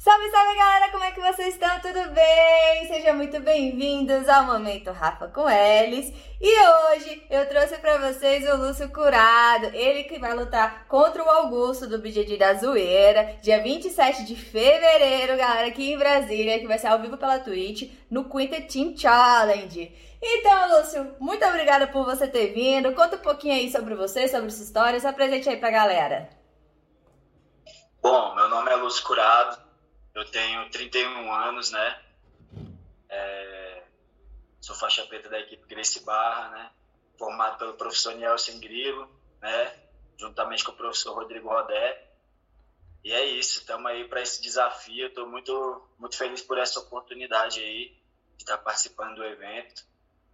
Salve, 0.00 0.30
salve 0.30 0.56
galera, 0.56 0.92
como 0.92 1.02
é 1.02 1.10
que 1.10 1.20
vocês 1.20 1.54
estão? 1.54 1.80
Tudo 1.80 2.10
bem? 2.10 2.86
Sejam 2.86 3.16
muito 3.16 3.40
bem-vindos 3.40 4.28
ao 4.28 4.44
Momento 4.44 4.92
Rafa 4.92 5.26
com 5.26 5.50
Elis. 5.50 6.14
E 6.40 6.68
hoje 6.68 7.26
eu 7.28 7.48
trouxe 7.48 7.76
para 7.78 7.98
vocês 7.98 8.48
o 8.48 8.58
Lúcio 8.58 8.88
Curado, 8.90 9.66
ele 9.74 10.04
que 10.04 10.20
vai 10.20 10.36
lutar 10.36 10.86
contra 10.86 11.20
o 11.20 11.28
Augusto 11.28 11.88
do 11.88 11.98
BJJ 11.98 12.38
da 12.38 12.54
Zoeira, 12.54 13.38
dia 13.42 13.60
27 13.60 14.24
de 14.24 14.36
fevereiro, 14.36 15.36
galera, 15.36 15.66
aqui 15.66 15.92
em 15.92 15.98
Brasília, 15.98 16.60
que 16.60 16.68
vai 16.68 16.78
ser 16.78 16.86
ao 16.86 17.00
vivo 17.00 17.18
pela 17.18 17.40
Twitch, 17.40 17.90
no 18.08 18.30
Quintet 18.30 18.72
Team 18.72 18.96
Challenge. 18.96 19.92
Então, 20.22 20.78
Lúcio, 20.78 21.16
muito 21.18 21.44
obrigada 21.44 21.88
por 21.88 22.04
você 22.04 22.28
ter 22.28 22.54
vindo. 22.54 22.94
Conta 22.94 23.16
um 23.16 23.20
pouquinho 23.20 23.54
aí 23.54 23.68
sobre 23.68 23.96
você, 23.96 24.28
sobre 24.28 24.50
sua 24.50 24.64
história, 24.64 25.00
se 25.00 25.08
apresente 25.08 25.48
aí 25.48 25.56
pra 25.56 25.72
galera. 25.72 26.30
Bom, 28.00 28.36
meu 28.36 28.48
nome 28.48 28.70
é 28.70 28.76
Lúcio 28.76 29.04
Curado, 29.04 29.67
eu 30.18 30.24
tenho 30.24 30.68
31 30.70 31.32
anos, 31.32 31.70
né? 31.70 32.00
É, 33.08 33.82
sou 34.60 34.74
faixa 34.74 35.06
preta 35.06 35.28
da 35.28 35.38
equipe 35.38 35.66
Grace 35.68 36.04
Barra, 36.04 36.48
né? 36.50 36.70
Formado 37.16 37.58
pelo 37.58 37.74
professor 37.74 38.14
Nielsen 38.14 38.58
Grilo, 38.58 39.08
né? 39.40 39.74
Juntamente 40.16 40.64
com 40.64 40.72
o 40.72 40.76
professor 40.76 41.14
Rodrigo 41.14 41.48
Rodé. 41.48 42.04
E 43.04 43.12
é 43.12 43.24
isso, 43.26 43.60
estamos 43.60 43.86
aí 43.86 44.08
para 44.08 44.20
esse 44.20 44.42
desafio. 44.42 45.06
Estou 45.06 45.28
muito, 45.28 45.88
muito 45.98 46.16
feliz 46.16 46.42
por 46.42 46.58
essa 46.58 46.80
oportunidade 46.80 47.60
aí 47.60 47.96
de 48.36 48.42
estar 48.42 48.58
participando 48.58 49.14
do 49.14 49.24
evento. 49.24 49.86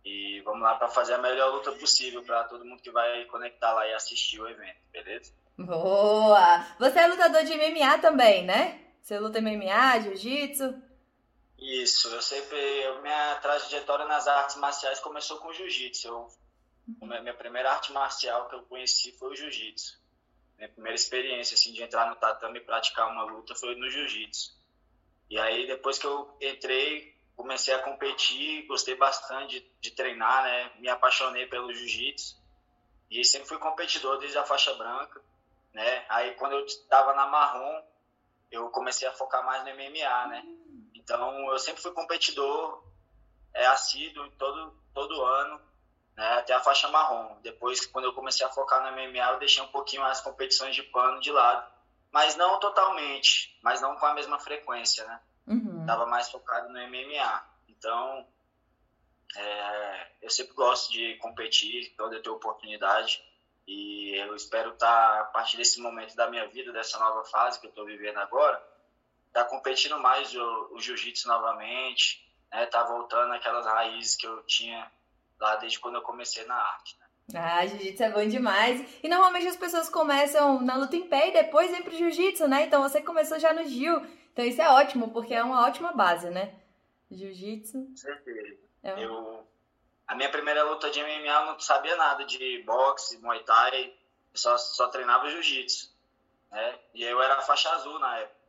E 0.02 0.40
vamos 0.46 0.62
lá 0.62 0.76
para 0.76 0.88
fazer 0.88 1.14
a 1.14 1.18
melhor 1.18 1.52
luta 1.52 1.72
possível 1.72 2.22
para 2.22 2.44
todo 2.44 2.64
mundo 2.64 2.82
que 2.82 2.90
vai 2.90 3.24
conectar 3.26 3.72
lá 3.72 3.86
e 3.86 3.94
assistir 3.94 4.40
o 4.40 4.48
evento, 4.48 4.78
beleza? 4.90 5.32
Boa! 5.58 6.66
Você 6.78 6.98
é 6.98 7.06
lutador 7.06 7.44
de 7.44 7.54
MMA 7.54 7.98
também, 7.98 8.44
né? 8.44 8.83
Você 9.04 9.18
luta 9.18 9.38
MMA, 9.38 10.00
jiu-jitsu? 10.00 10.82
Isso, 11.58 12.08
eu 12.08 12.22
sempre. 12.22 12.56
Eu, 12.56 13.02
minha 13.02 13.34
trajetória 13.34 14.06
nas 14.06 14.26
artes 14.26 14.56
marciais 14.56 14.98
começou 14.98 15.36
com 15.40 15.52
jiu-jitsu. 15.52 16.10
Uhum. 16.10 17.20
Minha 17.20 17.34
primeira 17.34 17.70
arte 17.70 17.92
marcial 17.92 18.48
que 18.48 18.54
eu 18.54 18.62
conheci 18.62 19.12
foi 19.12 19.32
o 19.32 19.36
jiu-jitsu. 19.36 20.00
Minha 20.56 20.70
primeira 20.70 20.94
experiência 20.94 21.54
assim, 21.54 21.74
de 21.74 21.82
entrar 21.82 22.08
no 22.08 22.16
tatame 22.16 22.60
e 22.60 22.62
praticar 22.62 23.12
uma 23.12 23.24
luta 23.24 23.54
foi 23.54 23.74
no 23.74 23.90
jiu-jitsu. 23.90 24.58
E 25.28 25.38
aí, 25.38 25.66
depois 25.66 25.98
que 25.98 26.06
eu 26.06 26.34
entrei, 26.40 27.14
comecei 27.36 27.74
a 27.74 27.82
competir, 27.82 28.66
gostei 28.66 28.94
bastante 28.94 29.60
de, 29.60 29.70
de 29.82 29.90
treinar, 29.90 30.44
né? 30.44 30.72
Me 30.78 30.88
apaixonei 30.88 31.46
pelo 31.46 31.74
jiu-jitsu. 31.74 32.42
E 33.10 33.22
sempre 33.22 33.48
fui 33.48 33.58
competidor 33.58 34.16
desde 34.18 34.38
a 34.38 34.44
faixa 34.44 34.72
branca, 34.72 35.20
né? 35.74 36.06
Aí, 36.08 36.32
quando 36.36 36.52
eu 36.52 36.64
estava 36.64 37.12
na 37.12 37.26
marrom, 37.26 37.82
eu 38.50 38.68
comecei 38.70 39.06
a 39.08 39.12
focar 39.12 39.44
mais 39.44 39.64
no 39.64 39.70
MMA, 39.70 40.26
né? 40.28 40.44
Então, 40.94 41.52
eu 41.52 41.58
sempre 41.58 41.82
fui 41.82 41.92
competidor, 41.92 42.82
é 43.52 43.66
assíduo 43.66 44.30
todo 44.32 44.74
todo 44.94 45.22
ano, 45.22 45.60
né? 46.16 46.38
Até 46.38 46.54
a 46.54 46.60
faixa 46.60 46.88
marrom. 46.88 47.40
Depois, 47.42 47.84
quando 47.86 48.06
eu 48.06 48.14
comecei 48.14 48.46
a 48.46 48.50
focar 48.50 48.82
no 48.82 48.92
MMA, 48.92 49.32
eu 49.32 49.38
deixei 49.38 49.62
um 49.62 49.68
pouquinho 49.68 50.04
as 50.04 50.20
competições 50.20 50.74
de 50.74 50.82
pano 50.84 51.20
de 51.20 51.32
lado, 51.32 51.70
mas 52.12 52.36
não 52.36 52.60
totalmente, 52.60 53.58
mas 53.62 53.80
não 53.80 53.96
com 53.96 54.06
a 54.06 54.14
mesma 54.14 54.38
frequência, 54.38 55.04
né? 55.04 55.20
Uhum. 55.46 55.84
Tava 55.86 56.06
mais 56.06 56.30
focado 56.30 56.68
no 56.68 56.78
MMA. 56.78 57.44
Então, 57.68 58.26
é, 59.36 60.06
eu 60.22 60.30
sempre 60.30 60.54
gosto 60.54 60.92
de 60.92 61.16
competir 61.16 61.92
quando 61.96 62.14
eu 62.14 62.22
tenho 62.22 62.36
oportunidade. 62.36 63.22
E 63.66 64.14
eu 64.16 64.34
espero 64.36 64.70
estar, 64.70 65.20
a 65.20 65.24
partir 65.24 65.56
desse 65.56 65.80
momento 65.80 66.14
da 66.14 66.28
minha 66.28 66.46
vida, 66.48 66.72
dessa 66.72 66.98
nova 66.98 67.24
fase 67.24 67.58
que 67.58 67.66
eu 67.66 67.70
estou 67.70 67.86
vivendo 67.86 68.18
agora, 68.18 68.56
estar 69.28 69.44
tá 69.44 69.50
competindo 69.50 69.98
mais 69.98 70.34
o, 70.34 70.74
o 70.74 70.80
jiu-jitsu 70.80 71.26
novamente, 71.26 72.22
né? 72.52 72.66
Tá 72.66 72.84
voltando 72.84 73.32
aquelas 73.32 73.64
raízes 73.64 74.16
que 74.16 74.26
eu 74.26 74.42
tinha 74.44 74.90
lá 75.40 75.56
desde 75.56 75.80
quando 75.80 75.96
eu 75.96 76.02
comecei 76.02 76.44
na 76.44 76.54
arte. 76.54 76.96
Né? 77.32 77.40
Ah, 77.40 77.66
jiu-jitsu 77.66 78.02
é 78.02 78.10
bom 78.10 78.28
demais. 78.28 79.02
E 79.02 79.08
normalmente 79.08 79.48
as 79.48 79.56
pessoas 79.56 79.88
começam 79.88 80.60
na 80.60 80.76
luta 80.76 80.96
em 80.96 81.08
pé 81.08 81.28
e 81.28 81.32
depois 81.32 81.70
vem 81.70 81.82
pro 81.82 81.96
jiu-jitsu, 81.96 82.46
né? 82.46 82.66
Então 82.66 82.82
você 82.82 83.00
começou 83.00 83.38
já 83.38 83.54
no 83.54 83.64
jiu. 83.64 84.06
Então 84.32 84.44
isso 84.44 84.60
é 84.60 84.68
ótimo, 84.68 85.10
porque 85.10 85.32
é 85.32 85.42
uma 85.42 85.66
ótima 85.66 85.92
base, 85.92 86.28
né? 86.28 86.54
Jiu-jitsu. 87.10 87.86
Com 87.86 87.96
certeza. 87.96 88.58
É 88.82 88.94
um... 88.94 88.98
Eu 88.98 89.53
a 90.06 90.14
minha 90.14 90.30
primeira 90.30 90.62
luta 90.64 90.90
de 90.90 91.02
MMA 91.02 91.32
eu 91.32 91.46
não 91.46 91.60
sabia 91.60 91.96
nada 91.96 92.24
de 92.24 92.62
boxe, 92.64 93.18
muay 93.18 93.42
thai, 93.44 93.86
eu 93.86 94.38
só, 94.38 94.56
só 94.58 94.88
treinava 94.88 95.30
jiu-jitsu. 95.30 95.92
Né? 96.50 96.78
E 96.94 97.02
eu 97.02 97.20
era 97.22 97.40
faixa 97.42 97.70
azul 97.70 97.98
na 97.98 98.18
época. 98.18 98.44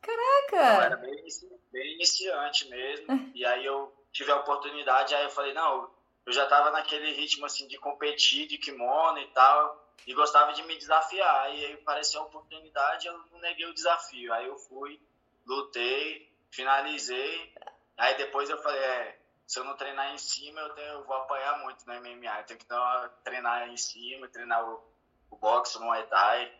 Caraca! 0.00 0.76
Eu 0.76 0.82
era 0.82 0.96
bem, 0.96 1.24
bem 1.72 1.94
iniciante 1.94 2.68
mesmo. 2.68 3.06
e 3.34 3.44
aí 3.44 3.64
eu 3.64 3.92
tive 4.12 4.30
a 4.30 4.36
oportunidade, 4.36 5.14
aí 5.14 5.24
eu 5.24 5.30
falei, 5.30 5.52
não, 5.52 5.90
eu 6.24 6.32
já 6.32 6.46
tava 6.46 6.70
naquele 6.70 7.12
ritmo 7.12 7.46
assim 7.46 7.66
de 7.66 7.78
competir 7.78 8.46
de 8.46 8.56
kimono 8.56 9.18
e 9.18 9.26
tal, 9.28 9.84
e 10.06 10.14
gostava 10.14 10.52
de 10.52 10.62
me 10.62 10.76
desafiar. 10.76 11.54
E 11.54 11.66
aí 11.66 11.72
apareceu 11.74 12.20
a 12.20 12.24
oportunidade, 12.24 13.06
eu 13.06 13.18
não 13.32 13.40
neguei 13.40 13.66
o 13.66 13.74
desafio. 13.74 14.32
Aí 14.32 14.46
eu 14.46 14.56
fui, 14.56 15.00
lutei, 15.44 16.30
finalizei. 16.50 17.52
Aí 17.96 18.14
depois 18.16 18.48
eu 18.48 18.62
falei, 18.62 18.80
é, 18.80 19.15
se 19.46 19.60
eu 19.60 19.64
não 19.64 19.76
treinar 19.76 20.12
em 20.12 20.18
cima, 20.18 20.60
eu, 20.60 20.70
tenho, 20.70 20.88
eu 20.88 21.04
vou 21.04 21.16
apanhar 21.16 21.62
muito 21.62 21.86
no 21.86 21.94
MMA. 21.94 22.40
Eu 22.40 22.44
tenho 22.44 22.58
que 22.58 22.66
dar, 22.66 23.08
treinar 23.22 23.68
em 23.68 23.76
cima, 23.76 24.28
treinar 24.28 24.68
o, 24.68 24.82
o 25.30 25.36
boxe, 25.36 25.78
o 25.78 25.82
Muay 25.82 26.02
Thai. 26.06 26.52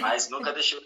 Mas 0.00 0.30
nunca 0.30 0.50
deixei 0.54 0.80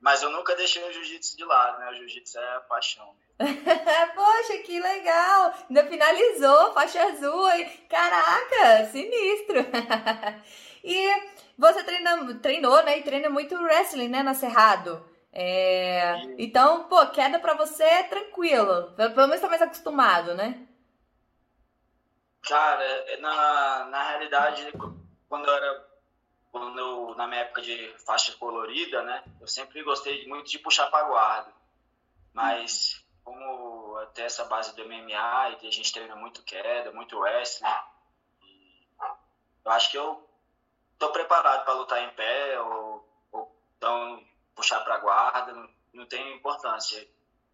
mas 0.00 0.22
eu 0.22 0.30
nunca 0.30 0.56
deixei 0.56 0.82
o 0.82 0.92
jiu-jitsu 0.92 1.36
de 1.36 1.44
lado, 1.44 1.78
né? 1.78 1.90
O 1.90 1.94
jiu-jitsu 1.94 2.38
é 2.38 2.56
a 2.56 2.60
paixão. 2.60 3.14
Poxa, 3.38 4.58
que 4.64 4.80
legal! 4.80 5.54
Ainda 5.68 5.86
finalizou, 5.86 6.72
faixa 6.72 7.02
azul. 7.04 7.46
Caraca, 7.88 8.86
sinistro! 8.90 9.60
e 10.82 11.22
você 11.56 11.84
treina, 11.84 12.34
treinou, 12.40 12.82
né? 12.82 12.98
E 12.98 13.02
treina 13.02 13.28
muito 13.28 13.54
wrestling, 13.54 14.08
né? 14.08 14.22
Na 14.22 14.34
Cerrado. 14.34 15.08
É... 15.32 16.14
Então, 16.36 16.88
pô, 16.88 17.06
queda 17.08 17.38
pra 17.38 17.54
você 17.54 17.84
é 17.84 18.02
tranquilo. 18.04 18.92
Pelo 18.96 19.28
menos 19.28 19.40
tá 19.40 19.48
mais 19.48 19.62
acostumado, 19.62 20.34
né? 20.34 20.66
Cara, 22.42 23.16
na, 23.18 23.84
na 23.84 24.02
realidade, 24.10 24.72
quando 25.28 25.46
eu 25.46 25.54
era. 25.54 25.90
Quando 26.50 26.78
eu, 26.80 27.14
na 27.14 27.28
minha 27.28 27.42
época 27.42 27.62
de 27.62 27.94
faixa 28.04 28.32
colorida, 28.36 29.02
né? 29.02 29.22
Eu 29.40 29.46
sempre 29.46 29.84
gostei 29.84 30.26
muito 30.26 30.50
de 30.50 30.58
puxar 30.58 30.90
para 30.90 31.06
guarda. 31.06 31.52
Mas, 32.32 33.04
como 33.22 33.96
até 33.98 34.24
essa 34.24 34.44
base 34.44 34.74
do 34.74 34.84
MMA 34.84 35.58
e 35.62 35.68
a 35.68 35.70
gente 35.70 35.92
treina 35.92 36.16
muito 36.16 36.42
queda, 36.42 36.90
muito 36.90 37.18
wrestling, 37.18 37.68
eu 39.64 39.72
acho 39.72 39.90
que 39.92 39.98
eu 39.98 40.28
tô 40.98 41.10
preparado 41.10 41.64
para 41.64 41.74
lutar 41.74 42.02
em 42.02 42.10
pé 42.10 42.60
ou, 42.60 43.08
ou 43.30 43.56
então 43.76 44.24
puxar 44.54 44.80
para 44.80 44.98
guarda, 44.98 45.52
não, 45.52 45.68
não 45.92 46.06
tem 46.06 46.34
importância. 46.34 47.06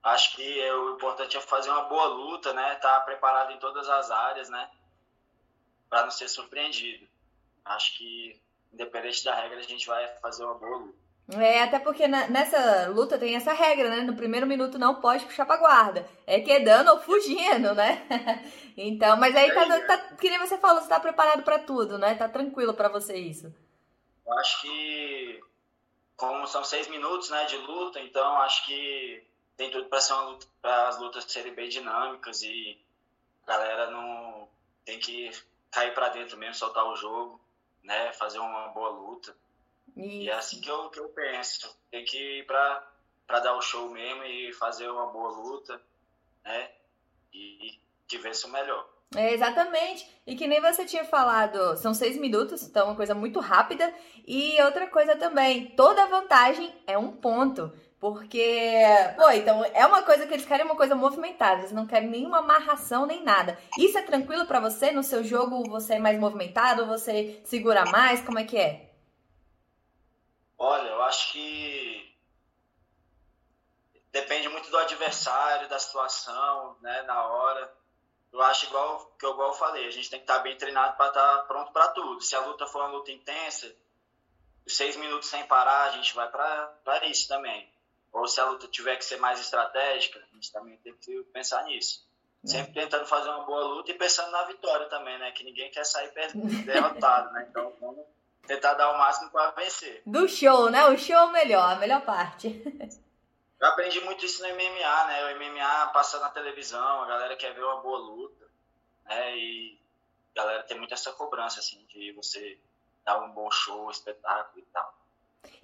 Acho 0.02 0.36
que 0.36 0.60
é, 0.60 0.74
o 0.74 0.94
importante 0.94 1.36
é 1.36 1.40
fazer 1.40 1.70
uma 1.70 1.84
boa 1.84 2.06
luta, 2.06 2.52
né? 2.52 2.74
Estar 2.74 2.98
tá 2.98 3.00
preparado 3.00 3.52
em 3.52 3.58
todas 3.58 3.88
as 3.88 4.10
áreas, 4.10 4.48
né? 4.48 4.70
Para 5.88 6.04
não 6.04 6.10
ser 6.10 6.28
surpreendido. 6.28 7.06
Acho 7.64 7.96
que, 7.96 8.40
independente 8.72 9.24
da 9.24 9.34
regra, 9.34 9.58
a 9.58 9.62
gente 9.62 9.86
vai 9.86 10.06
fazer 10.18 10.44
uma 10.44 10.54
boa 10.54 10.78
luta. 10.78 11.06
É, 11.34 11.62
até 11.62 11.80
porque 11.80 12.06
nessa 12.06 12.88
luta 12.88 13.18
tem 13.18 13.34
essa 13.34 13.52
regra, 13.52 13.90
né? 13.90 14.02
No 14.02 14.14
primeiro 14.14 14.46
minuto 14.46 14.78
não 14.78 15.00
pode 15.00 15.24
puxar 15.24 15.44
pra 15.44 15.56
guarda. 15.56 16.08
É 16.24 16.40
quedando 16.40 16.92
ou 16.92 17.00
fugindo, 17.00 17.74
né? 17.74 18.06
então, 18.76 19.16
mas 19.16 19.34
aí 19.34 19.52
tá, 19.52 19.80
tá, 19.80 19.98
que 20.14 20.30
nem 20.30 20.38
você 20.38 20.56
falou, 20.56 20.80
você 20.80 20.88
tá 20.88 21.00
preparado 21.00 21.42
para 21.42 21.58
tudo, 21.58 21.98
né? 21.98 22.14
Tá 22.14 22.28
tranquilo 22.28 22.74
para 22.74 22.88
você 22.88 23.16
isso. 23.16 23.52
Eu 24.24 24.32
acho 24.38 24.62
que, 24.62 25.40
como 26.16 26.46
são 26.46 26.62
seis 26.62 26.86
minutos, 26.88 27.30
né, 27.30 27.44
de 27.46 27.56
luta, 27.56 28.00
então 28.00 28.36
acho 28.42 28.64
que 28.64 29.24
tem 29.56 29.70
tudo 29.70 29.88
para 29.88 30.00
ser 30.00 30.12
uma 30.12 30.22
luta, 30.30 30.46
para 30.62 30.88
as 30.88 30.98
lutas 30.98 31.24
serem 31.24 31.54
bem 31.54 31.68
dinâmicas 31.68 32.42
e 32.42 32.78
a 33.46 33.52
galera 33.52 33.90
não 33.90 34.48
tem 34.84 34.98
que 35.00 35.30
cair 35.76 35.92
para 35.92 36.08
dentro 36.08 36.38
mesmo, 36.38 36.54
soltar 36.54 36.86
o 36.86 36.96
jogo, 36.96 37.38
né, 37.82 38.10
fazer 38.14 38.38
uma 38.38 38.68
boa 38.68 38.88
luta. 38.88 39.36
Isso. 39.94 40.08
E 40.08 40.30
é 40.30 40.32
assim 40.32 40.58
que 40.58 40.70
eu, 40.70 40.88
que 40.88 40.98
eu 40.98 41.08
penso. 41.10 41.78
Tem 41.90 42.02
que 42.02 42.16
ir 42.16 42.46
para 42.46 42.92
para 43.26 43.40
dar 43.40 43.56
o 43.56 43.60
show 43.60 43.90
mesmo 43.90 44.22
e 44.22 44.52
fazer 44.52 44.88
uma 44.88 45.06
boa 45.06 45.30
luta, 45.30 45.82
né? 46.44 46.70
E, 47.32 47.66
e 47.66 47.80
que 48.06 48.18
vença 48.18 48.46
o 48.46 48.50
melhor. 48.50 48.88
É, 49.16 49.34
exatamente. 49.34 50.08
E 50.24 50.36
que 50.36 50.46
nem 50.46 50.60
você 50.60 50.84
tinha 50.84 51.04
falado, 51.04 51.76
são 51.76 51.92
seis 51.92 52.16
minutos, 52.16 52.62
então 52.62 52.82
é 52.82 52.84
uma 52.90 52.96
coisa 52.96 53.16
muito 53.16 53.40
rápida. 53.40 53.92
E 54.24 54.62
outra 54.62 54.86
coisa 54.86 55.16
também, 55.16 55.66
toda 55.74 56.06
vantagem 56.06 56.72
é 56.86 56.96
um 56.96 57.10
ponto. 57.10 57.72
Porque, 58.12 58.84
pô, 59.16 59.28
então 59.30 59.64
é 59.64 59.84
uma 59.84 60.02
coisa 60.02 60.26
que 60.26 60.34
eles 60.34 60.46
querem 60.46 60.64
uma 60.64 60.76
coisa 60.76 60.94
movimentada, 60.94 61.60
eles 61.60 61.72
não 61.72 61.86
querem 61.86 62.08
nenhuma 62.08 62.38
amarração 62.38 63.04
nem 63.04 63.22
nada. 63.22 63.58
Isso 63.78 63.98
é 63.98 64.02
tranquilo 64.02 64.46
para 64.46 64.60
você? 64.60 64.92
No 64.92 65.02
seu 65.02 65.24
jogo 65.24 65.64
você 65.68 65.94
é 65.94 65.98
mais 65.98 66.18
movimentado, 66.18 66.86
você 66.86 67.40
segura 67.44 67.84
mais? 67.86 68.22
Como 68.22 68.38
é 68.38 68.44
que 68.44 68.56
é? 68.56 68.92
Olha, 70.58 70.88
eu 70.88 71.02
acho 71.02 71.32
que 71.32 72.14
depende 74.12 74.48
muito 74.48 74.70
do 74.70 74.78
adversário, 74.78 75.68
da 75.68 75.78
situação, 75.78 76.76
né, 76.80 77.02
na 77.02 77.26
hora. 77.26 77.74
Eu 78.32 78.40
acho 78.42 78.66
igual 78.66 79.12
que 79.18 79.26
eu 79.26 79.32
igual 79.32 79.52
falei, 79.54 79.86
a 79.86 79.90
gente 79.90 80.08
tem 80.08 80.18
que 80.18 80.24
estar 80.24 80.38
bem 80.40 80.56
treinado 80.56 80.96
para 80.96 81.08
estar 81.08 81.38
pronto 81.46 81.72
para 81.72 81.88
tudo. 81.88 82.20
Se 82.20 82.36
a 82.36 82.40
luta 82.40 82.66
for 82.66 82.82
uma 82.82 82.92
luta 82.92 83.10
intensa, 83.10 83.74
seis 84.66 84.96
minutos 84.96 85.28
sem 85.28 85.44
parar, 85.46 85.84
a 85.84 85.90
gente 85.90 86.14
vai 86.14 86.28
para 86.28 87.06
isso 87.06 87.28
também. 87.28 87.75
Ou 88.16 88.26
se 88.26 88.40
a 88.40 88.46
luta 88.46 88.66
tiver 88.68 88.96
que 88.96 89.04
ser 89.04 89.18
mais 89.18 89.38
estratégica, 89.38 90.18
a 90.18 90.34
gente 90.34 90.50
também 90.50 90.78
tem 90.78 90.94
que 90.96 91.22
pensar 91.34 91.62
nisso. 91.64 92.02
É. 92.44 92.48
Sempre 92.48 92.72
tentando 92.72 93.04
fazer 93.04 93.28
uma 93.28 93.44
boa 93.44 93.62
luta 93.64 93.90
e 93.90 93.94
pensando 93.94 94.30
na 94.30 94.44
vitória 94.44 94.88
também, 94.88 95.18
né? 95.18 95.32
Que 95.32 95.44
ninguém 95.44 95.70
quer 95.70 95.84
sair 95.84 96.10
derrotado, 96.64 97.30
né? 97.32 97.46
Então 97.50 97.74
vamos 97.78 98.06
tentar 98.46 98.72
dar 98.72 98.90
o 98.92 98.98
máximo 98.98 99.30
para 99.30 99.50
vencer. 99.50 100.02
Do 100.06 100.26
show, 100.26 100.70
né? 100.70 100.86
O 100.86 100.96
show 100.96 101.14
é 101.14 101.24
o 101.24 101.32
melhor, 101.32 101.72
a 101.72 101.76
melhor 101.76 102.00
parte. 102.06 102.48
Eu 103.60 103.68
aprendi 103.68 104.00
muito 104.00 104.24
isso 104.24 104.42
no 104.42 104.48
MMA, 104.48 105.04
né? 105.08 105.32
O 105.32 105.36
MMA 105.36 105.86
passa 105.88 106.18
na 106.18 106.30
televisão, 106.30 107.02
a 107.02 107.06
galera 107.06 107.36
quer 107.36 107.52
ver 107.52 107.64
uma 107.64 107.80
boa 107.82 107.98
luta, 107.98 108.46
né? 109.04 109.36
E 109.36 109.78
a 110.34 110.40
galera 110.40 110.62
tem 110.62 110.78
muito 110.78 110.94
essa 110.94 111.12
cobrança, 111.12 111.60
assim, 111.60 111.84
de 111.86 112.12
você 112.12 112.58
dar 113.04 113.18
um 113.20 113.30
bom 113.32 113.50
show, 113.50 113.90
espetáculo 113.90 114.58
e 114.58 114.66
tal. 114.72 114.94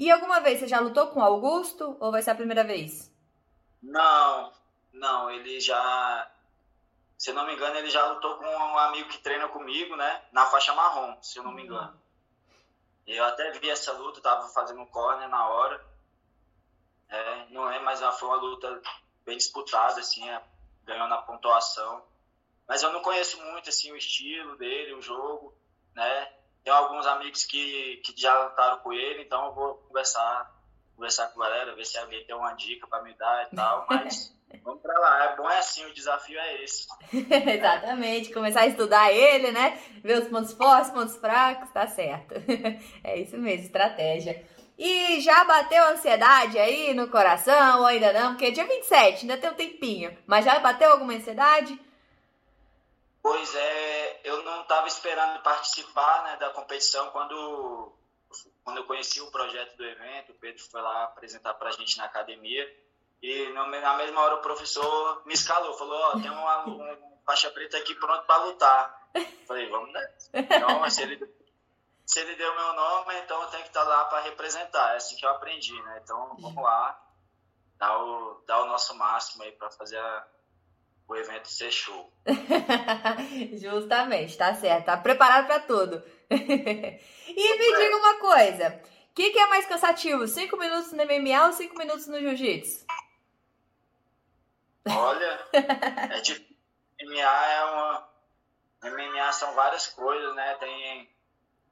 E 0.03 0.11
alguma 0.11 0.41
vez 0.41 0.59
você 0.59 0.67
já 0.67 0.81
lutou 0.81 1.07
com 1.13 1.23
Augusto 1.23 1.97
ou 2.01 2.11
vai 2.11 2.21
ser 2.21 2.33
a 2.33 2.35
primeira 2.35 2.65
vez? 2.65 3.09
Não, 3.81 4.53
não, 4.93 5.31
ele 5.31 5.61
já. 5.61 6.29
Se 7.17 7.31
eu 7.31 7.35
não 7.37 7.47
me 7.47 7.55
engano, 7.55 7.77
ele 7.77 7.89
já 7.89 8.05
lutou 8.07 8.35
com 8.35 8.45
um 8.45 8.79
amigo 8.79 9.09
que 9.09 9.19
treina 9.19 9.47
comigo, 9.47 9.95
né? 9.95 10.25
Na 10.33 10.45
faixa 10.47 10.75
marrom, 10.75 11.17
se 11.23 11.39
eu 11.39 11.45
não 11.45 11.53
me 11.53 11.63
engano. 11.63 11.97
Eu 13.07 13.25
até 13.27 13.53
vi 13.53 13.71
essa 13.71 13.93
luta, 13.93 14.21
tava 14.21 14.49
fazendo 14.49 14.81
um 14.81 14.87
corner 14.87 15.29
na 15.29 15.49
hora. 15.49 15.87
É, 17.09 17.47
não 17.51 17.71
é, 17.71 17.79
mas 17.79 18.01
foi 18.19 18.29
uma 18.29 18.39
luta 18.39 18.83
bem 19.25 19.37
disputada, 19.37 20.01
assim, 20.01 20.29
é, 20.29 20.43
ganhou 20.83 21.07
na 21.07 21.19
pontuação. 21.19 22.05
Mas 22.67 22.83
eu 22.83 22.93
não 22.93 23.03
conheço 23.03 23.41
muito, 23.41 23.69
assim, 23.69 23.93
o 23.93 23.97
estilo 23.97 24.57
dele, 24.57 24.95
o 24.95 25.01
jogo, 25.01 25.57
né? 25.95 26.33
Tem 26.65 26.73
alguns 26.73 27.07
amigos 27.07 27.45
que, 27.45 27.97
que 28.05 28.15
já 28.21 28.45
lutaram 28.45 28.79
com 28.79 28.93
ele, 28.93 29.23
então 29.23 29.47
eu 29.47 29.53
vou 29.53 29.75
conversar, 29.89 30.51
conversar 30.95 31.29
com 31.29 31.43
a 31.43 31.49
galera, 31.49 31.75
ver 31.75 31.85
se 31.85 31.99
alguém 31.99 32.25
tem 32.25 32.37
uma 32.37 32.53
dica 32.55 32.87
para 32.87 33.03
me 33.03 33.13
dar 33.15 33.49
e 33.51 33.57
tal, 33.57 33.87
mas 33.91 34.33
vamos 34.63 34.81
para 34.81 34.99
lá. 34.99 35.25
É 35.25 35.37
bom 35.37 35.51
é 35.51 35.59
assim, 35.59 35.85
o 35.85 35.93
desafio 35.93 36.39
é 36.39 36.63
esse. 36.63 36.87
Exatamente, 37.13 38.33
começar 38.33 38.61
a 38.61 38.67
estudar 38.67 39.13
ele, 39.13 39.51
né? 39.51 39.81
Ver 40.05 40.23
os 40.23 40.29
pontos 40.29 40.53
fortes, 40.53 40.91
pontos 40.91 41.17
fracos, 41.17 41.71
tá 41.71 41.87
certo. 41.89 42.35
é 43.03 43.19
isso 43.19 43.37
mesmo, 43.37 43.67
estratégia. 43.67 44.45
E 44.79 45.21
já 45.21 45.45
bateu 45.45 45.85
ansiedade 45.89 46.59
aí 46.59 46.95
no 46.95 47.09
coração 47.09 47.81
ou 47.81 47.87
ainda 47.87 48.13
não? 48.13 48.31
Porque 48.31 48.47
é 48.47 48.51
dia 48.51 48.67
27, 48.67 49.23
ainda 49.23 49.37
tem 49.37 49.51
um 49.51 49.55
tempinho. 49.55 50.17
Mas 50.27 50.45
já 50.45 50.59
bateu 50.59 50.91
alguma 50.91 51.13
ansiedade? 51.13 51.79
Pois 53.23 53.55
é, 53.55 54.21
eu 54.25 54.43
não 54.43 54.63
estava 54.63 54.89
esperando 54.89 55.43
participar 55.43 56.25
né, 56.25 56.37
da 56.39 56.51
competição 56.51 57.09
quando, 57.11 57.93
quando 58.65 58.79
eu 58.79 58.85
conheci 58.85 59.21
o 59.21 59.31
projeto 59.31 59.77
do 59.77 59.85
evento. 59.85 60.33
O 60.33 60.35
Pedro 60.35 60.61
foi 60.65 60.83
lá 60.83 61.05
apresentar 61.05 61.55
para 61.55 61.69
a 61.69 61.73
gente 61.73 61.97
na 61.99 62.05
academia. 62.05 62.69
E 63.23 63.49
na 63.51 63.97
mesma 63.97 64.21
hora 64.21 64.35
o 64.35 64.43
professor 64.43 65.23
me 65.25 65.35
escalou, 65.35 65.75
falou: 65.75 66.11
oh, 66.11 66.21
tem 66.21 66.31
uma, 66.31 66.69
um 66.69 67.19
faixa 67.25 67.49
preta 67.53 67.79
aqui 67.79 67.95
pronto 67.95 68.27
para 68.27 68.45
lutar. 68.45 69.09
Falei: 69.47 69.69
Vamos 69.69 69.93
né? 69.93 70.15
Então, 70.35 70.91
se 70.91 71.03
ele, 71.03 71.35
se 72.05 72.19
ele 72.19 72.35
deu 72.35 72.53
meu 72.53 72.73
nome, 72.73 73.15
então 73.21 73.41
eu 73.43 73.49
tenho 73.49 73.63
que 73.63 73.69
estar 73.69 73.85
lá 73.85 74.07
para 74.07 74.23
representar. 74.23 74.95
É 74.95 74.97
assim 74.97 75.15
que 75.15 75.25
eu 75.25 75.31
aprendi, 75.31 75.81
né? 75.83 76.01
Então 76.03 76.37
vamos 76.41 76.61
lá, 76.61 77.01
dar 77.77 77.97
o, 78.03 78.43
dar 78.45 78.63
o 78.63 78.67
nosso 78.67 78.93
máximo 78.97 79.45
aí 79.45 79.53
para 79.53 79.71
fazer 79.71 79.99
a 79.99 80.27
o 81.09 81.17
evento 81.17 81.49
ser 81.49 81.71
show. 81.71 82.13
Justamente, 83.61 84.37
tá 84.37 84.55
certo. 84.55 84.87
Tá 84.87 84.97
preparado 84.97 85.47
para 85.47 85.61
tudo. 85.61 86.03
e 86.31 87.59
me 87.59 87.77
diga 87.77 87.97
uma 87.97 88.19
coisa: 88.19 88.81
o 89.11 89.15
que, 89.15 89.31
que, 89.31 89.39
é 89.39 89.47
mais 89.47 89.67
cansativo? 89.67 90.27
Cinco 90.27 90.57
minutos 90.57 90.93
no 90.93 91.05
MMA 91.05 91.47
ou 91.47 91.53
cinco 91.53 91.77
minutos 91.77 92.07
no 92.07 92.19
jiu-jitsu? 92.19 92.87
Olha, 94.89 95.47
é 95.53 96.21
difícil. 96.21 96.57
MMA 97.03 97.21
é 97.21 97.65
uma. 97.65 98.09
MMA 98.85 99.33
são 99.33 99.55
várias 99.55 99.87
coisas, 99.87 100.35
né? 100.35 100.55
Tem, 100.55 101.11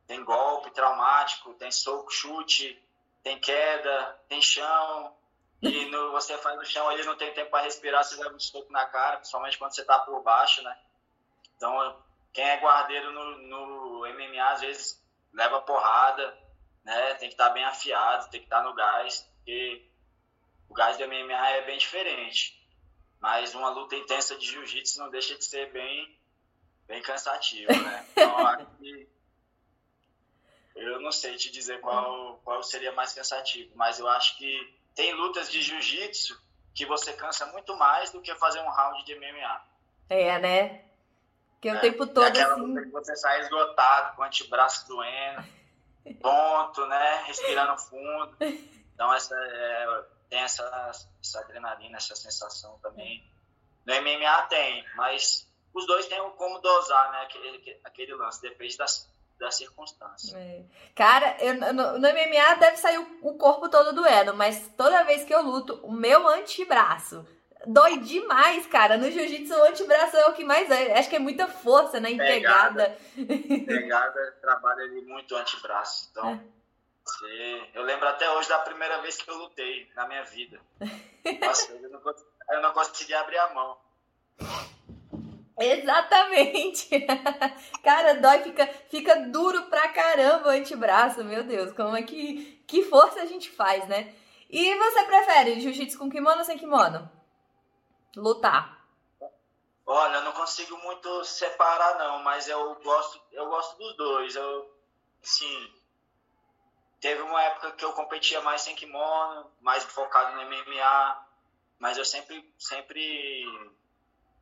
tem 0.06 0.24
golpe 0.24 0.70
traumático, 0.70 1.54
tem 1.54 1.70
soco, 1.72 2.10
chute, 2.10 2.80
tem 3.22 3.38
queda, 3.38 4.20
tem 4.28 4.40
chão, 4.40 5.14
e 5.62 5.84
no, 5.86 6.10
você 6.12 6.38
faz 6.38 6.56
no 6.56 6.64
chão 6.64 6.88
ali, 6.88 7.04
não 7.04 7.16
tem 7.16 7.32
tempo 7.34 7.50
para 7.50 7.64
respirar, 7.64 8.02
você 8.02 8.16
leva 8.16 8.34
um 8.34 8.40
soco 8.40 8.72
na 8.72 8.86
cara, 8.86 9.18
principalmente 9.18 9.58
quando 9.58 9.74
você 9.74 9.82
está 9.82 9.98
por 9.98 10.22
baixo, 10.22 10.62
né? 10.62 10.76
Então, 11.56 12.02
quem 12.32 12.44
é 12.44 12.60
guardeiro 12.60 13.12
no, 13.12 13.38
no 13.38 13.98
MMA, 14.08 14.42
às 14.52 14.60
vezes, 14.62 15.04
leva 15.32 15.60
porrada, 15.60 16.36
né? 16.82 17.14
Tem 17.14 17.28
que 17.28 17.34
estar 17.34 17.48
tá 17.48 17.54
bem 17.54 17.64
afiado, 17.64 18.30
tem 18.30 18.40
que 18.40 18.46
estar 18.46 18.62
tá 18.62 18.64
no 18.64 18.74
gás, 18.74 19.28
porque 19.36 19.86
o 20.68 20.74
gás 20.74 20.96
do 20.96 21.06
MMA 21.06 21.50
é 21.50 21.62
bem 21.62 21.76
diferente. 21.76 22.58
Mas 23.20 23.54
uma 23.54 23.68
luta 23.68 23.94
intensa 23.96 24.36
de 24.36 24.46
jiu-jitsu 24.46 24.98
não 24.98 25.10
deixa 25.10 25.36
de 25.36 25.44
ser 25.44 25.70
bem, 25.72 26.18
bem 26.86 27.02
cansativo, 27.02 27.70
né? 27.72 28.06
Então, 28.16 29.10
eu 30.74 31.00
não 31.00 31.12
sei 31.12 31.36
te 31.36 31.50
dizer 31.50 31.80
qual, 31.80 32.40
qual 32.42 32.62
seria 32.62 32.92
mais 32.92 33.12
cansativo, 33.12 33.70
mas 33.74 33.98
eu 33.98 34.08
acho 34.08 34.38
que 34.38 34.79
tem 35.00 35.14
lutas 35.14 35.50
de 35.50 35.62
jiu-jitsu 35.62 36.38
que 36.75 36.85
você 36.85 37.14
cansa 37.14 37.47
muito 37.47 37.75
mais 37.75 38.11
do 38.11 38.20
que 38.20 38.35
fazer 38.35 38.61
um 38.61 38.69
round 38.69 39.02
de 39.06 39.14
MMA. 39.14 39.62
É, 40.11 40.38
né? 40.38 40.85
Que 41.58 41.70
o 41.70 41.75
é, 41.75 41.81
tempo 41.81 42.06
todo 42.06 42.23
é 42.23 42.29
aquela 42.29 42.52
assim... 42.52 42.67
luta 42.67 42.82
que 42.82 42.91
você 42.91 43.17
sai 43.17 43.41
esgotado, 43.41 44.14
com 44.14 44.20
o 44.20 44.25
antebraço 44.26 44.87
doendo, 44.88 45.43
tonto, 46.20 46.87
né? 46.87 47.23
Respirando 47.26 47.81
fundo. 47.81 48.37
Então, 48.94 49.11
essa 49.14 49.35
é, 49.35 50.05
tem 50.29 50.41
essa, 50.41 50.93
essa 51.19 51.41
adrenalina, 51.41 51.97
essa 51.97 52.14
sensação 52.14 52.79
também. 52.82 53.25
No 53.87 53.94
MMA 53.94 54.43
tem, 54.50 54.85
mas 54.97 55.50
os 55.73 55.87
dois 55.87 56.06
têm 56.08 56.19
como 56.32 56.58
dosar, 56.58 57.11
né? 57.11 57.23
Aquele, 57.23 57.81
aquele 57.85 58.14
lance, 58.17 58.43
depende 58.43 58.76
das, 58.76 59.11
da 59.40 59.50
circunstância. 59.50 60.37
É. 60.37 60.62
Cara, 60.94 61.37
eu, 61.40 61.54
no, 61.54 61.98
no, 61.98 61.98
MMA 61.98 62.54
deve 62.60 62.76
sair 62.76 62.98
o, 62.98 63.19
o, 63.22 63.34
corpo 63.38 63.69
todo 63.69 63.94
doendo, 63.94 64.34
mas 64.34 64.70
toda 64.76 65.02
vez 65.04 65.25
que 65.25 65.34
eu 65.34 65.42
luto, 65.42 65.81
o 65.82 65.90
meu 65.90 66.28
antebraço 66.28 67.26
dói 67.66 67.98
demais, 67.98 68.66
cara. 68.66 68.97
No 68.97 69.11
jiu-jitsu, 69.11 69.54
o 69.54 69.64
antebraço 69.64 70.16
é 70.16 70.26
o 70.26 70.32
que 70.35 70.44
mais 70.44 70.68
dói. 70.68 70.92
Acho 70.92 71.09
que 71.09 71.16
é 71.16 71.18
muita 71.18 71.49
força 71.49 71.99
na 72.00 72.11
né? 72.11 72.16
pegada. 72.16 72.97
Pegada, 73.66 74.38
trabalha 74.40 74.87
muito 75.02 75.35
o 75.35 75.38
antebraço. 75.38 76.09
Então, 76.11 76.40
é. 77.28 77.68
eu 77.75 77.82
lembro 77.82 78.09
até 78.09 78.30
hoje 78.30 78.49
da 78.49 78.59
primeira 78.61 79.00
vez 79.02 79.16
que 79.16 79.30
eu 79.30 79.37
lutei 79.37 79.90
na 79.94 80.06
minha 80.06 80.25
vida. 80.25 80.61
Nossa, 81.40 81.73
eu 81.73 81.90
não, 81.90 82.00
eu 82.50 82.62
não 82.62 82.73
consegui 82.73 83.14
abrir 83.14 83.38
a 83.38 83.54
mão. 83.54 83.76
Exatamente. 85.61 86.88
Cara, 87.85 88.14
dói, 88.14 88.43
fica, 88.43 88.67
fica 88.88 89.17
duro 89.26 89.64
pra 89.64 89.88
caramba 89.88 90.49
o 90.49 90.50
antebraço, 90.50 91.23
meu 91.23 91.45
Deus, 91.45 91.73
como 91.75 91.97
é 91.97 92.02
que, 92.02 92.62
que 92.67 92.83
força 92.85 93.21
a 93.21 93.26
gente 93.26 93.50
faz, 93.50 93.87
né? 93.87 94.14
E 94.49 94.75
você 94.75 95.05
prefere 95.05 95.61
jiu-jitsu 95.61 95.99
com 95.99 96.11
kimono 96.11 96.38
ou 96.38 96.45
sem 96.45 96.59
kimono? 96.59 97.11
Lutar. 98.17 98.81
Olha, 99.87 100.17
eu 100.17 100.23
não 100.23 100.33
consigo 100.33 100.76
muito 100.79 101.25
separar 101.25 101.99
não, 101.99 102.23
mas 102.23 102.49
eu 102.49 102.75
gosto, 102.76 103.21
eu 103.33 103.47
gosto 103.47 103.76
dos 103.76 103.97
dois. 103.97 104.35
Eu, 104.35 104.75
sim, 105.23 105.75
teve 107.00 107.21
uma 107.23 107.43
época 107.43 107.73
que 107.73 107.85
eu 107.85 107.93
competia 107.93 108.40
mais 108.40 108.62
sem 108.62 108.75
kimono, 108.75 109.50
mais 109.61 109.85
focado 109.85 110.37
no 110.37 110.49
MMA, 110.49 111.26
mas 111.79 111.99
eu 111.99 112.05
sempre, 112.05 112.55
sempre 112.59 113.45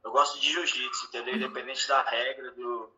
eu 0.04 0.10
gosto 0.10 0.38
de 0.40 0.52
jiu-jitsu, 0.52 1.06
entendeu? 1.06 1.34
Independente 1.34 1.86
da 1.88 2.02
regra, 2.02 2.50
do, 2.52 2.90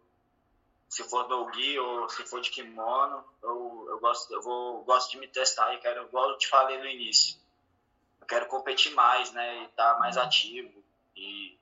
se 0.91 1.05
for 1.05 1.25
do 1.29 1.53
gi 1.53 1.79
ou 1.79 2.09
se 2.09 2.25
for 2.25 2.41
de 2.41 2.51
kimono, 2.51 3.25
eu, 3.43 3.87
eu, 3.91 4.01
gosto, 4.01 4.33
eu 4.35 4.43
vou, 4.43 4.83
gosto 4.85 5.13
de 5.13 5.19
me 5.19 5.29
testar 5.29 5.73
e 5.75 5.79
quero, 5.79 6.07
igual 6.07 6.31
eu 6.31 6.39
te 6.39 6.49
falei 6.49 6.79
no 6.79 6.87
início, 6.87 7.39
eu 8.21 8.27
quero 8.27 8.47
competir 8.47 8.93
mais, 8.93 9.33
né? 9.33 9.63
E 9.63 9.65
estar 9.67 9.95
tá 9.95 10.01
mais 10.01 10.17
uhum. 10.17 10.23
ativo. 10.23 10.85
E, 11.17 11.57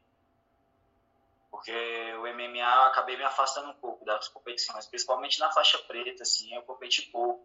porque 1.50 1.72
o 2.14 2.22
MMA 2.22 2.58
eu 2.58 2.82
acabei 2.84 3.16
me 3.16 3.24
afastando 3.24 3.68
um 3.68 3.74
pouco 3.74 4.04
das 4.04 4.28
competições, 4.28 4.86
principalmente 4.86 5.38
na 5.38 5.50
faixa 5.52 5.78
preta, 5.80 6.22
assim, 6.22 6.54
eu 6.54 6.62
competi 6.62 7.02
pouco. 7.02 7.44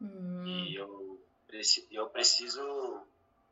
Uhum. 0.00 0.44
E 0.46 0.74
eu, 0.74 1.20
eu 1.90 2.10
preciso 2.10 3.02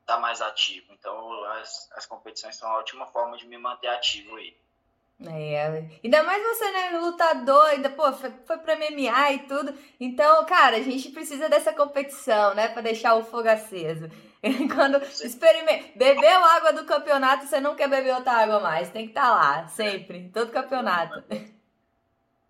tá 0.06 0.18
mais 0.18 0.40
ativo. 0.40 0.92
Então, 0.92 1.44
as, 1.44 1.90
as 1.92 2.06
competições 2.06 2.56
são 2.56 2.70
a 2.70 2.78
última 2.78 3.06
forma 3.06 3.36
de 3.36 3.46
me 3.46 3.58
manter 3.58 3.88
ativo 3.88 4.36
aí. 4.36 4.56
É, 5.26 5.88
ainda 6.02 6.22
mais 6.24 6.42
você, 6.42 6.70
né, 6.72 6.98
lutador, 6.98 7.66
ainda, 7.66 7.88
pô, 7.88 8.12
foi, 8.12 8.32
foi 8.44 8.58
pra 8.58 8.76
MMA 8.76 9.32
e 9.32 9.38
tudo. 9.46 9.72
Então, 10.00 10.44
cara, 10.44 10.76
a 10.76 10.82
gente 10.82 11.10
precisa 11.10 11.48
dessa 11.48 11.72
competição, 11.72 12.54
né, 12.54 12.68
pra 12.68 12.82
deixar 12.82 13.14
o 13.14 13.24
fogo 13.24 13.48
aceso. 13.48 14.10
Quando 14.74 15.02
experimenta, 15.02 15.96
bebeu 15.96 16.44
água 16.44 16.72
do 16.72 16.84
campeonato, 16.84 17.46
você 17.46 17.60
não 17.60 17.76
quer 17.76 17.88
beber 17.88 18.14
outra 18.14 18.32
água 18.32 18.60
mais, 18.60 18.90
tem 18.90 19.04
que 19.04 19.12
estar 19.12 19.28
tá 19.28 19.34
lá, 19.34 19.68
sempre, 19.68 20.30
todo 20.34 20.50
campeonato. 20.50 21.22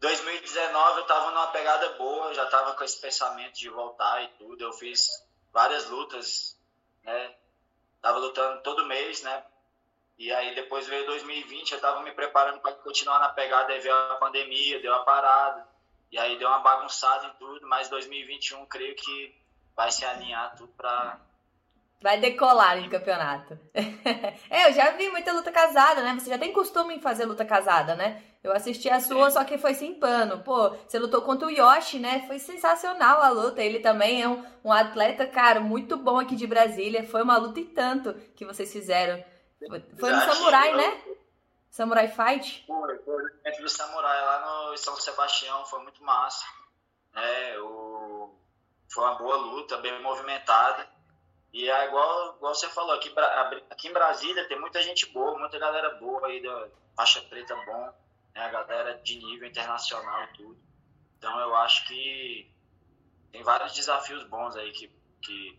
2019 0.00 0.98
eu 0.98 1.06
tava 1.06 1.30
numa 1.30 1.46
pegada 1.48 1.90
boa, 1.90 2.34
já 2.34 2.46
tava 2.46 2.74
com 2.74 2.84
esse 2.84 3.00
pensamento 3.00 3.54
de 3.54 3.70
voltar 3.70 4.22
e 4.22 4.28
tudo. 4.38 4.62
Eu 4.62 4.72
fiz 4.72 5.08
várias 5.50 5.88
lutas, 5.88 6.58
né? 7.02 7.34
Tava 8.04 8.18
lutando 8.18 8.60
todo 8.60 8.84
mês, 8.84 9.22
né? 9.22 9.42
E 10.18 10.30
aí 10.30 10.54
depois 10.54 10.86
veio 10.86 11.06
2020, 11.06 11.72
eu 11.72 11.80
tava 11.80 12.02
me 12.02 12.12
preparando 12.12 12.60
para 12.60 12.74
continuar 12.74 13.18
na 13.18 13.30
pegada, 13.30 13.72
aí 13.72 13.80
veio 13.80 13.94
a 13.94 14.16
pandemia, 14.16 14.78
deu 14.78 14.94
a 14.94 15.04
parada. 15.04 15.66
E 16.12 16.18
aí 16.18 16.38
deu 16.38 16.46
uma 16.46 16.58
bagunçada 16.58 17.28
em 17.28 17.32
tudo, 17.38 17.66
mas 17.66 17.88
2021 17.88 18.66
creio 18.66 18.94
que 18.94 19.34
vai 19.74 19.90
se 19.90 20.04
alinhar 20.04 20.54
tudo 20.54 20.70
para 20.74 21.18
Vai 22.00 22.20
decolar 22.20 22.78
em 22.78 22.88
campeonato. 22.88 23.58
é, 24.50 24.68
eu 24.68 24.72
já 24.72 24.90
vi 24.90 25.08
muita 25.08 25.32
luta 25.32 25.50
casada, 25.50 26.02
né? 26.02 26.14
Você 26.14 26.28
já 26.28 26.38
tem 26.38 26.52
costume 26.52 26.94
em 26.94 27.00
fazer 27.00 27.24
luta 27.24 27.44
casada, 27.44 27.94
né? 27.94 28.22
Eu 28.42 28.52
assisti 28.52 28.90
a 28.90 29.00
sua, 29.00 29.30
só 29.30 29.42
que 29.42 29.56
foi 29.56 29.72
sem 29.72 29.94
pano. 29.94 30.42
Pô, 30.42 30.68
você 30.68 30.98
lutou 30.98 31.22
contra 31.22 31.48
o 31.48 31.50
Yoshi, 31.50 31.98
né? 31.98 32.26
Foi 32.26 32.38
sensacional 32.38 33.22
a 33.22 33.30
luta. 33.30 33.62
Ele 33.62 33.80
também 33.80 34.20
é 34.20 34.28
um, 34.28 34.44
um 34.62 34.70
atleta, 34.70 35.26
cara, 35.26 35.60
muito 35.60 35.96
bom 35.96 36.18
aqui 36.20 36.36
de 36.36 36.46
Brasília. 36.46 37.08
Foi 37.08 37.22
uma 37.22 37.38
luta 37.38 37.58
e 37.60 37.64
tanto 37.64 38.12
que 38.36 38.44
vocês 38.44 38.70
fizeram. 38.70 39.24
Foi 39.98 40.12
no 40.12 40.20
Samurai, 40.20 40.76
né? 40.76 41.02
Samurai 41.70 42.08
Fight? 42.08 42.64
Foi, 42.66 42.98
foi 42.98 43.22
entre 43.46 43.62
do 43.62 43.68
Samurai 43.68 44.20
lá 44.20 44.68
no 44.70 44.76
São 44.76 44.94
Sebastião. 44.96 45.64
Foi 45.64 45.82
muito 45.82 46.04
massa. 46.04 46.44
É, 47.14 47.58
o... 47.60 48.30
Foi 48.92 49.04
uma 49.04 49.14
boa 49.14 49.36
luta, 49.36 49.78
bem 49.78 50.02
movimentada. 50.02 50.86
E 51.54 51.70
é 51.70 51.86
igual, 51.86 52.34
igual 52.34 52.52
você 52.52 52.68
falou, 52.68 52.96
aqui, 52.96 53.14
aqui 53.70 53.86
em 53.86 53.92
Brasília 53.92 54.48
tem 54.48 54.58
muita 54.58 54.82
gente 54.82 55.06
boa, 55.12 55.38
muita 55.38 55.56
galera 55.56 55.88
boa 56.00 56.26
aí 56.26 56.42
da 56.42 56.66
faixa 56.96 57.20
preta 57.22 57.54
bom, 57.54 57.94
né? 58.34 58.40
A 58.44 58.48
galera 58.48 58.94
de 59.04 59.24
nível 59.24 59.46
internacional 59.46 60.24
e 60.24 60.36
tudo. 60.36 60.58
Então 61.16 61.38
eu 61.38 61.54
acho 61.54 61.86
que 61.86 62.52
tem 63.30 63.44
vários 63.44 63.72
desafios 63.72 64.24
bons 64.24 64.56
aí 64.56 64.72
que, 64.72 64.88
que, 65.22 65.56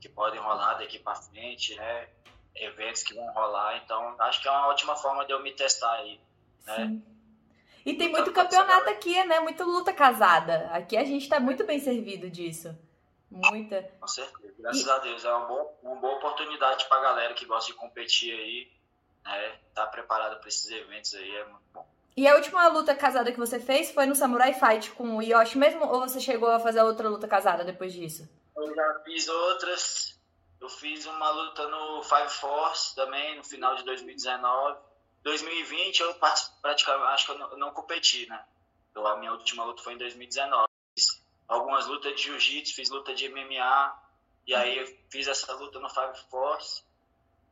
que 0.00 0.08
podem 0.08 0.40
rolar 0.40 0.74
daqui 0.74 0.98
para 0.98 1.14
frente, 1.14 1.76
né? 1.76 2.08
Eventos 2.56 3.04
que 3.04 3.14
vão 3.14 3.32
rolar. 3.32 3.76
Então 3.76 4.16
acho 4.22 4.42
que 4.42 4.48
é 4.48 4.50
uma 4.50 4.66
ótima 4.66 4.96
forma 4.96 5.24
de 5.24 5.32
eu 5.32 5.40
me 5.40 5.52
testar 5.52 5.92
aí, 5.98 6.20
né? 6.66 6.76
Sim. 6.78 7.06
E 7.86 7.94
tem 7.94 8.08
muito 8.08 8.32
campeonato 8.32 8.90
aqui, 8.90 9.22
né? 9.22 9.38
Muita 9.38 9.64
luta 9.64 9.92
casada. 9.92 10.68
Aqui 10.72 10.96
a 10.96 11.04
gente 11.04 11.28
tá 11.28 11.38
muito 11.38 11.64
bem 11.64 11.78
servido 11.78 12.28
disso. 12.28 12.76
Muita. 13.32 13.82
Com 13.98 14.06
certeza, 14.06 14.54
graças 14.58 14.86
e... 14.86 14.90
a 14.90 14.98
Deus. 14.98 15.24
É 15.24 15.34
uma 15.34 15.46
boa, 15.46 15.72
uma 15.82 15.96
boa 15.96 16.16
oportunidade 16.16 16.84
para 16.86 16.98
a 16.98 17.02
galera 17.02 17.34
que 17.34 17.46
gosta 17.46 17.72
de 17.72 17.78
competir 17.78 18.32
aí, 18.34 18.70
né? 19.24 19.58
Tá 19.74 19.86
preparada 19.86 20.36
para 20.36 20.48
esses 20.48 20.70
eventos 20.70 21.14
aí, 21.14 21.36
é 21.36 21.44
muito 21.44 21.64
bom. 21.72 21.86
E 22.14 22.28
a 22.28 22.34
última 22.34 22.68
luta 22.68 22.94
casada 22.94 23.32
que 23.32 23.38
você 23.38 23.58
fez 23.58 23.90
foi 23.90 24.04
no 24.04 24.14
Samurai 24.14 24.52
Fight 24.52 24.90
com 24.90 25.16
o 25.16 25.22
Yoshi 25.22 25.56
mesmo? 25.56 25.86
Ou 25.86 26.00
você 26.00 26.20
chegou 26.20 26.50
a 26.50 26.60
fazer 26.60 26.82
outra 26.82 27.08
luta 27.08 27.26
casada 27.26 27.64
depois 27.64 27.92
disso? 27.94 28.28
Eu 28.54 28.74
já 28.74 29.00
fiz 29.02 29.28
outras. 29.28 30.20
Eu 30.60 30.68
fiz 30.68 31.06
uma 31.06 31.30
luta 31.30 31.66
no 31.68 32.02
Five 32.02 32.28
Force 32.28 32.94
também, 32.94 33.36
no 33.36 33.42
final 33.42 33.74
de 33.76 33.84
2019. 33.84 34.78
2020 35.22 36.00
eu 36.00 36.14
praticamente, 36.60 37.12
acho 37.14 37.26
que 37.26 37.32
eu 37.32 37.38
não, 37.38 37.56
não 37.56 37.70
competi, 37.70 38.28
né? 38.28 38.44
Então, 38.90 39.06
a 39.06 39.16
minha 39.16 39.32
última 39.32 39.64
luta 39.64 39.82
foi 39.82 39.94
em 39.94 39.98
2019 39.98 40.71
algumas 41.52 41.86
lutas 41.86 42.14
de 42.14 42.22
jiu-jitsu, 42.22 42.74
fiz 42.74 42.90
luta 42.90 43.14
de 43.14 43.28
MMA, 43.28 44.02
e 44.46 44.54
aí 44.54 44.78
eu 44.78 44.98
fiz 45.10 45.28
essa 45.28 45.52
luta 45.54 45.78
no 45.78 45.88
Five 45.88 46.18
Force, 46.30 46.82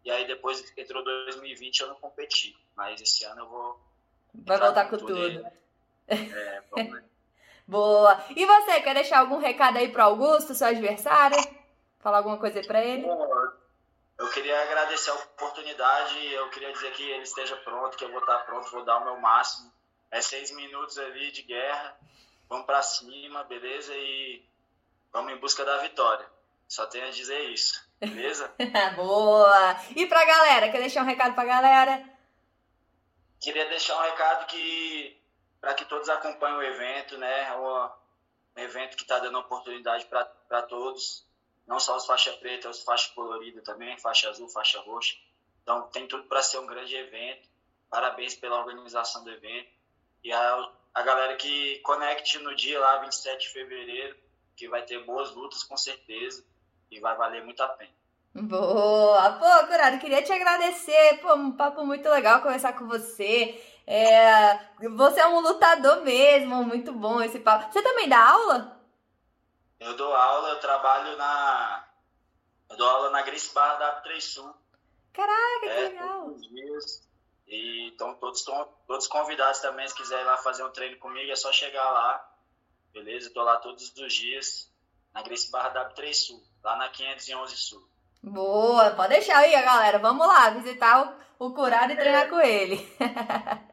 e 0.04 0.10
aí 0.10 0.26
depois 0.26 0.72
entrou 0.76 1.04
2020 1.04 1.80
eu 1.80 1.88
não 1.88 1.94
competi, 1.96 2.56
mas 2.74 3.00
esse 3.00 3.24
ano 3.24 3.42
eu 3.42 3.48
vou... 3.48 3.80
Vai 4.34 4.58
voltar 4.58 4.88
com, 4.88 4.96
tudo. 4.96 5.14
tudo. 5.14 5.46
É, 6.08 6.62
vamos 6.70 7.02
Boa. 7.66 8.24
E 8.34 8.44
você, 8.44 8.80
quer 8.80 8.94
deixar 8.94 9.20
algum 9.20 9.38
recado 9.38 9.76
aí 9.76 9.88
pro 9.88 10.02
Augusto, 10.02 10.54
seu 10.54 10.66
adversário? 10.66 11.36
Falar 12.00 12.18
alguma 12.18 12.36
coisa 12.36 12.58
aí 12.58 12.66
pra 12.66 12.84
ele? 12.84 13.06
Eu 13.06 14.28
queria 14.30 14.60
agradecer 14.62 15.10
a 15.10 15.14
oportunidade, 15.14 16.32
eu 16.32 16.50
queria 16.50 16.72
dizer 16.72 16.92
que 16.92 17.02
ele 17.02 17.22
esteja 17.22 17.56
pronto, 17.58 17.96
que 17.96 18.04
eu 18.04 18.10
vou 18.10 18.18
estar 18.18 18.38
pronto, 18.40 18.70
vou 18.72 18.84
dar 18.84 18.98
o 18.98 19.04
meu 19.04 19.20
máximo. 19.20 19.72
É 20.10 20.20
seis 20.20 20.50
minutos 20.50 20.98
ali 20.98 21.30
de 21.30 21.42
guerra, 21.42 21.96
vamos 22.50 22.66
para 22.66 22.82
cima, 22.82 23.44
beleza? 23.44 23.94
E 23.94 24.44
vamos 25.12 25.32
em 25.32 25.36
busca 25.38 25.64
da 25.64 25.78
vitória. 25.78 26.28
Só 26.68 26.86
tenho 26.86 27.06
a 27.06 27.10
dizer 27.10 27.40
isso, 27.50 27.82
beleza? 27.98 28.52
Boa! 28.96 29.76
E 29.96 30.06
pra 30.06 30.24
galera, 30.24 30.70
quer 30.70 30.80
deixar 30.80 31.02
um 31.02 31.06
recado 31.06 31.34
pra 31.34 31.44
galera? 31.44 32.04
Queria 33.40 33.68
deixar 33.68 33.96
um 33.96 34.02
recado 34.02 34.46
que 34.46 35.18
para 35.60 35.74
que 35.74 35.84
todos 35.84 36.08
acompanhem 36.08 36.58
o 36.58 36.62
evento, 36.62 37.18
né? 37.18 37.56
Um 37.56 38.60
evento 38.60 38.96
que 38.96 39.02
está 39.02 39.18
dando 39.18 39.38
oportunidade 39.38 40.06
para 40.06 40.62
todos, 40.62 41.26
não 41.66 41.78
só 41.78 41.96
os 41.96 42.06
faixa 42.06 42.32
preta, 42.34 42.68
os 42.68 42.82
faixa 42.82 43.12
colorida 43.14 43.60
também, 43.62 43.98
faixa 43.98 44.28
azul, 44.28 44.48
faixa 44.48 44.80
roxa. 44.80 45.16
Então 45.62 45.82
tem 45.88 46.06
tudo 46.06 46.24
para 46.24 46.42
ser 46.42 46.58
um 46.58 46.66
grande 46.66 46.94
evento. 46.94 47.48
Parabéns 47.88 48.34
pela 48.34 48.58
organização 48.58 49.22
do 49.24 49.30
evento. 49.30 49.70
E 50.22 50.32
a, 50.32 50.72
a 50.94 51.02
galera 51.02 51.36
que 51.36 51.78
conecte 51.80 52.38
no 52.38 52.54
dia 52.54 52.78
lá, 52.80 52.98
27 52.98 53.40
de 53.40 53.52
fevereiro, 53.52 54.16
que 54.56 54.68
vai 54.68 54.82
ter 54.82 55.04
boas 55.04 55.34
lutas 55.34 55.62
com 55.64 55.76
certeza 55.76 56.44
e 56.90 57.00
vai 57.00 57.16
valer 57.16 57.44
muito 57.44 57.62
a 57.62 57.68
pena. 57.68 58.00
Boa! 58.34 59.32
Pô, 59.32 59.66
Curado, 59.66 59.98
queria 59.98 60.22
te 60.22 60.32
agradecer. 60.32 61.20
Pô, 61.20 61.34
um 61.34 61.52
papo 61.52 61.84
muito 61.84 62.08
legal 62.08 62.42
conversar 62.42 62.74
com 62.74 62.86
você. 62.86 63.60
É, 63.86 64.56
você 64.88 65.20
é 65.20 65.26
um 65.26 65.40
lutador 65.40 66.02
mesmo, 66.02 66.62
muito 66.62 66.92
bom 66.92 67.20
esse 67.20 67.40
papo. 67.40 67.72
Você 67.72 67.82
também 67.82 68.08
dá 68.08 68.30
aula? 68.30 68.80
Eu 69.80 69.96
dou 69.96 70.14
aula, 70.14 70.50
eu 70.50 70.60
trabalho 70.60 71.16
na. 71.16 71.88
Eu 72.68 72.76
dou 72.76 72.88
aula 72.88 73.10
na 73.10 73.24
Barra 73.52 73.76
da 73.76 73.92
3 74.02 74.22
Sul. 74.22 74.54
Caraca, 75.12 75.66
é, 75.66 75.68
que 75.68 75.94
legal! 75.94 76.24
Todos 76.26 76.40
os 76.40 76.48
dias. 76.48 77.09
E 77.50 77.88
então 77.88 78.14
todos 78.14 78.38
estão 78.38 78.72
todos 78.86 79.08
convidados 79.08 79.58
também, 79.58 79.86
se 79.88 79.94
quiserem 79.94 80.24
lá 80.24 80.36
fazer 80.36 80.62
um 80.62 80.70
treino 80.70 80.96
comigo, 80.98 81.32
é 81.32 81.36
só 81.36 81.52
chegar 81.52 81.90
lá. 81.90 82.38
Beleza? 82.92 83.26
Estou 83.26 83.42
lá 83.42 83.56
todos 83.56 83.92
os 83.96 84.14
dias 84.14 84.72
na 85.12 85.20
Grace 85.22 85.50
Barra 85.50 85.90
W3 85.90 86.14
Sul, 86.14 86.44
lá 86.62 86.76
na 86.76 86.88
511 86.88 87.56
Sul. 87.56 87.89
Boa, 88.22 88.90
pode 88.90 89.10
deixar 89.10 89.38
aí, 89.38 89.52
galera. 89.52 89.98
Vamos 89.98 90.26
lá 90.26 90.50
visitar 90.50 91.16
o, 91.38 91.46
o 91.46 91.54
curado 91.54 91.92
e 91.92 91.96
treinar 91.96 92.28
com 92.28 92.40
ele. 92.40 92.86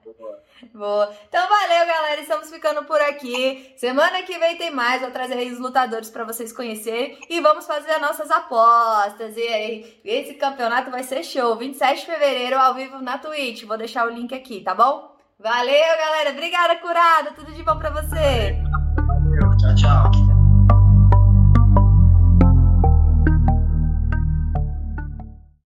Boa. 0.74 1.12
Então 1.28 1.48
valeu, 1.48 1.86
galera. 1.88 2.22
Estamos 2.22 2.50
ficando 2.50 2.84
por 2.86 3.02
aqui. 3.02 3.74
Semana 3.78 4.24
que 4.24 4.38
vem 4.38 4.58
tem 4.58 4.72
mais. 4.72 5.02
Vou 5.02 5.12
trazer 5.12 5.36
aí 5.36 5.52
os 5.52 5.60
lutadores 5.60 6.10
para 6.10 6.24
vocês 6.24 6.54
conhecerem. 6.54 7.18
E 7.30 7.40
vamos 7.42 7.66
fazer 7.66 7.92
as 7.92 8.02
nossas 8.02 8.32
apostas. 8.32 9.36
E 9.36 9.42
aí, 9.42 10.00
esse 10.06 10.36
campeonato 10.36 10.92
vai 10.92 11.04
ser 11.04 11.24
show. 11.24 11.56
27 11.56 12.00
de 12.00 12.06
fevereiro, 12.06 12.58
ao 12.58 12.74
vivo 12.74 13.02
na 13.02 13.18
Twitch. 13.18 13.64
Vou 13.64 13.78
deixar 13.78 14.06
o 14.06 14.12
link 14.12 14.34
aqui, 14.34 14.62
tá 14.62 14.74
bom? 14.74 15.16
Valeu, 15.40 15.98
galera. 15.98 16.32
Obrigada, 16.32 16.76
curado. 16.78 17.36
Tudo 17.36 17.52
de 17.52 17.64
bom 17.64 17.78
pra 17.78 17.90
você. 17.90 18.56
Valeu. 18.96 19.58
Tchau, 19.58 19.76
tchau. 19.76 20.07